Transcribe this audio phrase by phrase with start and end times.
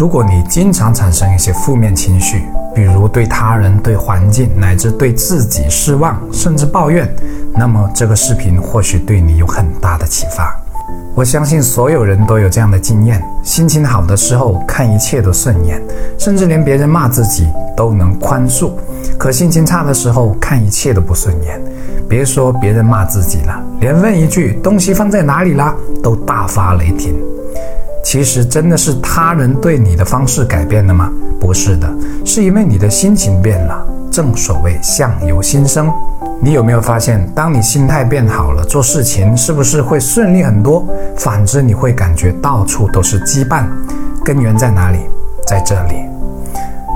[0.00, 7.06] 如果你经常产生一些负面情绪，比如对他人、对环境乃至对自己失望，甚至抱怨，
[7.52, 10.58] 那么这个视频或许对你有很大的启发。
[11.14, 15.78] 我相信所有人都有这样的经验：心情好的时候看一切都顺眼，
[16.18, 17.46] 甚至连别人骂自己
[17.76, 18.70] 都能宽恕；
[19.18, 21.60] 可心情差的时候看一切都不顺眼，
[22.08, 27.14] 别说别人骂自己了，连问一句“东西放在哪里啦”都大发雷霆。
[28.02, 31.10] 其实真的是他人对你的方式改变了吗？
[31.38, 31.88] 不是的，
[32.24, 33.86] 是因为你的心情变了。
[34.10, 35.88] 正所谓相由心生，
[36.42, 40.84] 你有没有发现，当你心态变好了，做事情是不是会顺利很多？
[41.16, 43.66] 反之，你会感觉到处都是羁绊。
[44.24, 44.98] 根源在哪里？
[45.46, 46.19] 在这里。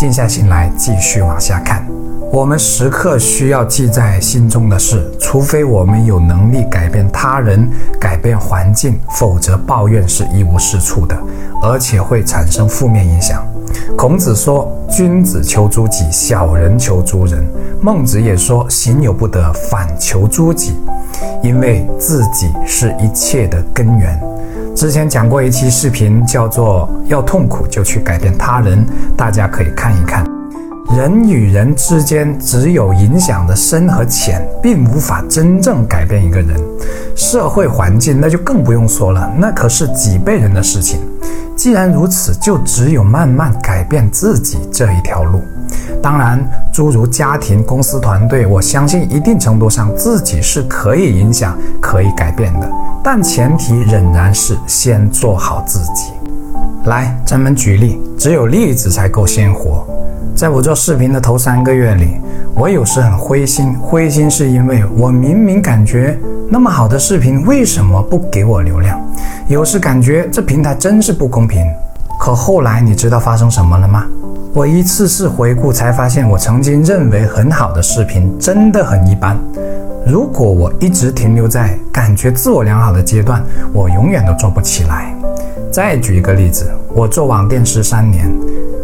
[0.00, 1.84] 静下心来，继续往下看。
[2.32, 11.14] 我们时刻需要记在心中的事，除非我们有能力改变他人、改变环境，否则抱怨是一无是处的，
[11.62, 13.46] 而且会产生负面影响。
[13.94, 17.46] 孔子说：“君子求诸己，小人求诸人。”
[17.82, 20.74] 孟子也说：“行有不得，反求诸己。”
[21.44, 24.18] 因为自己是一切的根源。
[24.80, 28.82] 之前讲过一期视频，叫做“要痛苦就去改变他人”，
[29.14, 30.24] 大家可以看一看。
[30.96, 36.58] 人与人之间只有影响的深和浅，并无法真正改变一个人。
[37.14, 40.98] 社会环境那就更不用说了，那可是几辈人的事情。
[41.54, 45.42] 既然如此，就只有慢慢改变自己这一条路。
[46.02, 52.66] 当然，诸如家庭、公司、团队，我相信一定程度上自己是可以影响、可以改变的，
[53.02, 56.12] 但前提仍然是先做好自己。
[56.84, 59.86] 来，咱们举例，只有例子才够鲜活。
[60.34, 62.20] 在我做视频的头三个月里，
[62.54, 63.74] 我有时很灰心。
[63.74, 69.00] 灰心是因为我明明感觉那么好的视频，为什么不给我流量？
[69.48, 71.66] 有时感觉这平台真是不公平。
[72.18, 74.04] 可后来你知道发生什么了吗？
[74.52, 79.38] 我一次次回顾，才发现我曾经认为很好的视频真的很一般。
[80.10, 83.40] 如果我一直停留在感觉自我良好的阶段，
[83.72, 85.14] 我永远都做不起来。
[85.70, 88.28] 再举一个例子，我做网店十三年。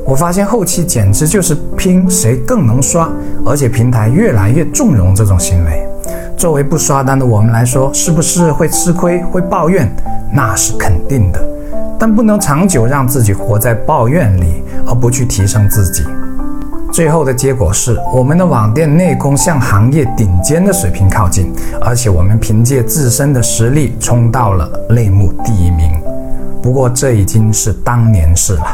[0.05, 3.11] 我发现后期简直就是拼谁更能刷，
[3.45, 5.85] 而且平台越来越纵容这种行为。
[6.37, 9.93] 作为不刷单的我们来说，是不是会吃亏、会抱怨？
[10.33, 11.45] 那是肯定的。
[11.99, 16.05] 但不能长久让自己活在抱怨里，而不去提升自己。
[16.97, 25.91] 最后的结果是，我们的网店内功向行业顶尖的水平靠近，而且我们凭借自身的实力冲到了类目第一名。
[26.63, 28.65] 不过这已经是当年事了。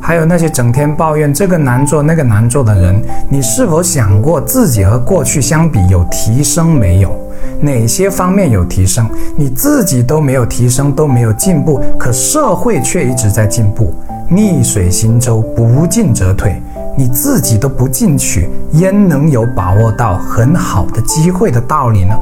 [0.00, 7.20] 还有那些整天抱怨这个难做那个难做的人，你是否想过自己和过去相比有提升没有？
[7.60, 9.10] 哪些方面有提升？
[9.36, 13.92] 你自己都没有提升，都没有进步，可社会却一直在进步。
[14.28, 16.62] 逆水行舟，不进则退。
[16.96, 22.14] 你自己都不进取，焉能有把握到很好的机会的道理呢？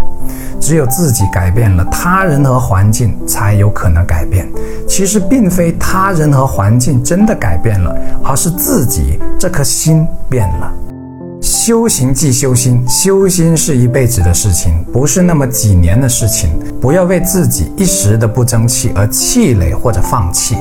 [0.61, 4.51] 只有自己改变了，他人和环境才有可能改变。
[4.89, 10.73] 其实并非他人和环境真的改变了，而是自己这颗心变了。
[11.41, 16.51] 修行即修心，修心是一辈子的事情，不是那么几年的事情。
[16.81, 20.57] 不要为自己一时的不争气而气馁或者放弃。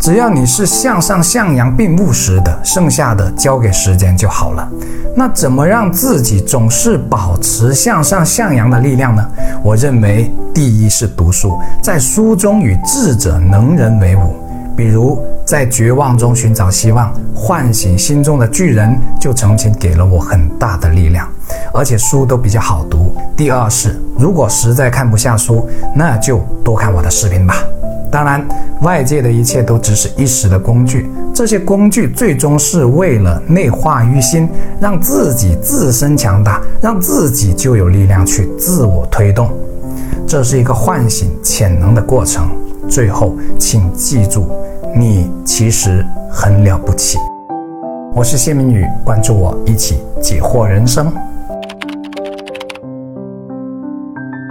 [0.00, 4.68] 只要你是向上向阳并务实的，剩下的交给时间就好了。
[5.16, 9.28] 那怎么让自己总是保持向上向阳的力量呢？
[9.62, 14.36] 我认为，第一是读书，在书中与智者能人为伍。
[14.76, 21.28] 比如在绝望中寻找希望，唤醒心中的巨人，就曾经给了我很大的力量。
[21.74, 23.12] 而且书都比较好读。
[23.36, 27.56] 第二是，如果实在看不下书，那就多看我的视频吧。
[28.10, 28.46] 当然，
[28.82, 34.48] 外界的一切都只是一时的工具，这些工具最终是为了内化于心，
[34.80, 39.50] 让自己自身强大，让自己就有力量去自我推动。
[40.26, 42.48] 这是一个唤醒潜能的过程。
[42.88, 44.48] 最后，请记住，
[44.94, 47.18] 你其实很了不起。
[48.14, 51.12] 我是谢明宇，关注我，一起解惑人生。